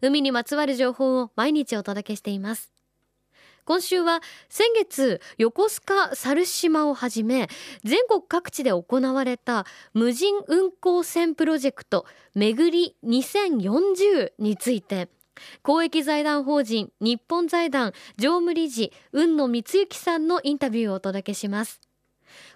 [0.00, 2.72] 海にまつわる情報を毎日お届けしています。
[3.68, 7.48] 今週は先月横須賀猿島をはじめ
[7.84, 15.10] 全国各地で行われた無人運航船プロジェクト巡り2040について
[15.62, 21.87] 公益財団法人日本財団常務理事雲野光之さんのインタビューをお届けします。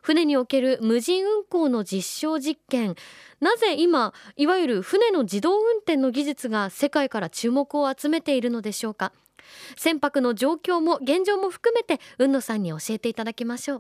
[0.03, 2.97] 船における無人運航の実証実験。
[3.41, 9.13] なぜ今いわゆる船の自動運転の技術が世界から注目を集めているのでしょうか？
[9.77, 13.77] 船舶の状況も現状も含めて雲野さんに教えていただきましょ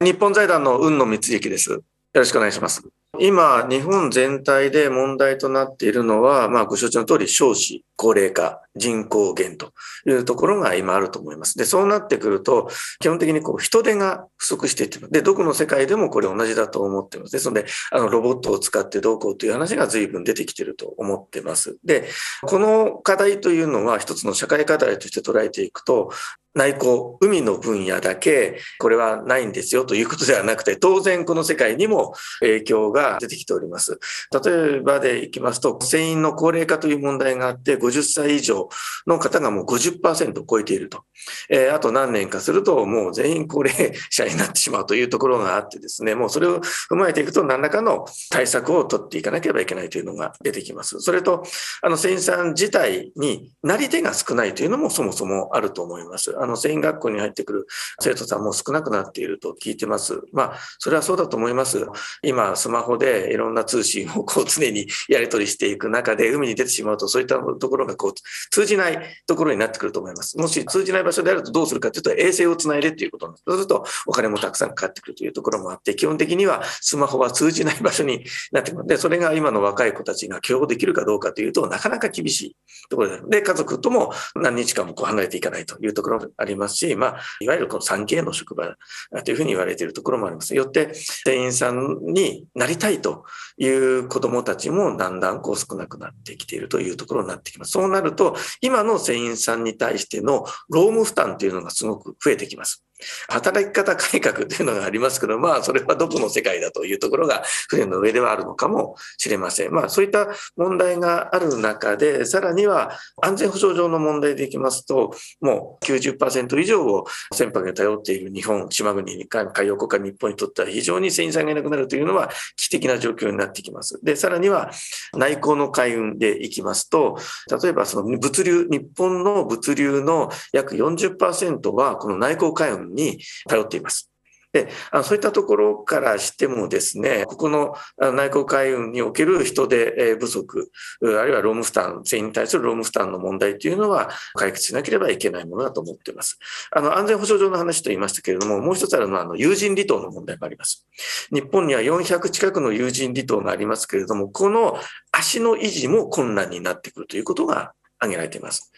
[0.00, 0.04] う。
[0.04, 1.70] 日本財団の雲野光之です。
[1.70, 1.82] よ
[2.14, 2.82] ろしくお願いします。
[3.20, 9.72] 今、日本全体で問題となっているのは、まあ、ご承知の通り、少子、高齢化、人口減と
[10.06, 11.58] いうところが今あると思います。
[11.58, 15.10] で、そうなってくると、基本的にこう人手が不足していってる。
[15.10, 17.32] で、どこの世界でもこれ同じだと思っています。
[17.32, 21.76] ですので、あの、ロボットを使ってどうこうという話が随分出てきていると思っています。
[21.84, 22.08] で、
[22.46, 26.10] この課題というのは一つの社会課題として捉えていくと、
[26.54, 33.98] 内向、海の分野だけ、これはないんですよということではなくて、当然この世界にも影響が出てきております。
[34.44, 38.68] 例えばでいきますと、船員の高齢化という問題があって、50歳以上
[39.06, 41.04] の方がもう50%を超えていると。
[41.48, 51.00] えー、あと何年かすると、もう全員高齢者になってしまうというところがあってですね、もうそれを踏まえていくと、何らかの対策を取っていかなければいけないというのが出てきます。
[51.00, 51.44] それと、
[51.80, 56.34] あの、船員さん自体になり手が少ないというのもそもそもあると思います。
[56.42, 57.66] あの、繊維学校に入ってくる
[58.00, 60.20] 生徒さんも少なくなっていると聞いてます。
[60.32, 61.86] まあ、それはそうだと思います。
[62.22, 68.12] 今、スマホでいろんな通信をこう常にやり取りしていく中で、海に出てしまうと、そういったところがこう
[68.50, 70.36] 通じないところになってくると思います。
[70.36, 73.44] もし通じない場所であるとどうするかというと、衛星をつないでっていうことなんです。
[73.46, 78.86] そうすると、お金もたくさんかかってくるというところもあって、基本的にはスマホは通じない場所になってくる。
[78.86, 82.56] で、それが今の若い子たちが許容できるかどうかというと、なかなか厳しい
[82.90, 88.76] ところで、で家族とも何日間もこう離れていかないというところありますし、まあ、いわゆるこの 3K の職場
[89.24, 90.54] というふうに言われているところもあります。
[90.54, 90.92] よって、
[91.24, 93.24] 店員さんになりたいと
[93.58, 97.72] いう子供たちもだんだんこう少なくなってきているというところになってきます。
[97.72, 102.84] そうなると、今の船員さんに対しての労務負担というのがすごく増えてきます。
[103.28, 109.72] 働き方改革というのがありますけど、まあ、それはどこの世界だというところが船の上ではあるのかもしれません。
[109.72, 112.92] まあ、そういった問題がある中で、さらには
[113.22, 123.98] 安全保障上の問題でいきますと、もう90%以上を船舶に頼っている日本、島国に、海洋国家日本にとっては非常に船員さんがいなくなるというのは危機的な状況になってきます。
[124.02, 124.70] で、さらには
[125.14, 127.18] 内航の海運でいきますと、
[127.62, 133.18] 例えばその物流、日本の物流の約40%はこの内航海運に
[133.48, 134.12] 頼っています。
[134.52, 140.70] で、あのそういったところからしてもですね、ここの内航海運における人手不足、
[141.00, 146.38] あるいは労務負担、船員に対する労務負担の問題というのは解決しなければいけないものだと思っています。
[146.70, 150.86] あの、安全保障上の話と言いましたけれども、もう一つあるのは、あの、有人離島の問題があります。
[151.32, 154.78] 日本には400近くの有人離島がありますけれども、この
[155.12, 158.72] 足の維持も困難になってくるということが挙げられています。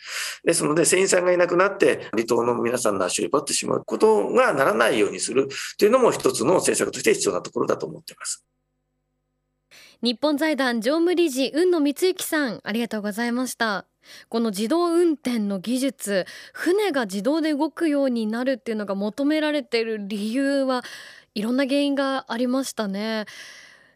[0.45, 5.49] ですので、船員さんがいなくなって、離島の皆さんの足を奪ってしまうことがならないようにする
[5.79, 8.45] というのも一つの政策として必要なところだと思っています。
[10.03, 13.87] 日本財団常務理事雲野光之さんありがとうございました
[14.29, 20.85] この自動運転の技術船が自動で動くようになるっていうのが求められている理由は
[21.35, 23.25] いろんな原因がありましたね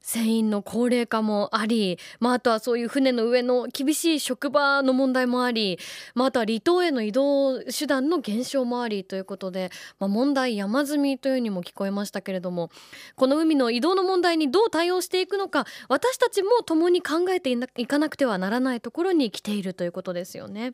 [0.09, 5.79] 船員の高齢化もあり、まあ、あとはそういう船の上の厳しい職場の問題もあり、
[6.15, 12.71] まあ、あとは離島への移動手段の減少もありということで、まあ、問題山積みというにも聞こえましたけれども
[13.17, 20.73] この海の移動の問題にどう対応していくのか私たちも共に考えていかなくてはならないところに来ているということですよね。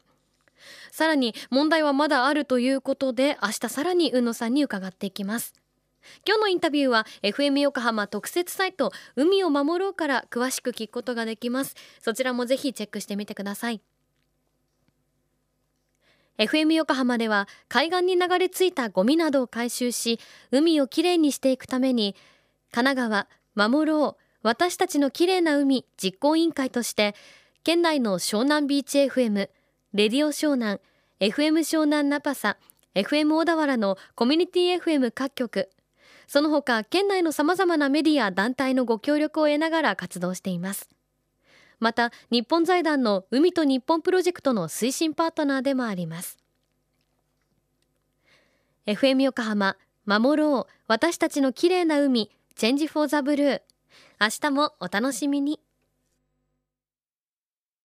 [0.93, 5.64] さらに問題はまだあるということで明日さらに宇野さんに伺っていきます。
[6.27, 11.75] 今日のインタビューは FM 横浜特設サイト海を守ろうから詳しく聞くことができます。
[12.01, 13.81] そちらもぜひチェックしてみてください。
[16.39, 20.19] FM 横浜では海岸に流れ着いたゴミなどを回収し
[20.51, 22.17] 海をきれいにしていくために
[22.73, 27.15] 神奈川守ろう私たちのきれいな海実行委員会として
[27.62, 29.51] 県内の湘南ビーチ FM レ
[29.93, 30.81] ディオ湘南
[31.21, 32.56] FM 湘南ナパサ
[32.97, 35.71] FM 小田原のコミュニティ FM 各局
[36.26, 40.88] その他県内のさまざまなメディア団体のご協力を得ながら活動しています。
[41.81, 46.38] また日本財団の海と日本プロジェクトの推進パートナーでもあります。
[48.87, 49.76] FM 横浜
[50.06, 50.73] 守ろう。
[50.87, 52.31] 私たちの綺麗な海。
[52.55, 53.62] チェンジフォーザブルー。
[54.20, 55.64] 明日もお楽しみに。